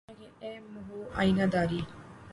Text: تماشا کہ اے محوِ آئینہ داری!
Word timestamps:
تماشا 0.07 0.13
کہ 0.19 0.27
اے 0.43 0.51
محوِ 0.73 0.99
آئینہ 1.19 1.45
داری! 1.53 1.79